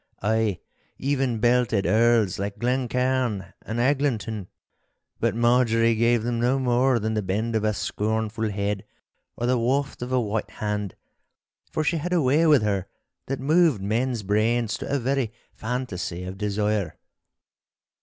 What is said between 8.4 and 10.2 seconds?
head or the waft of a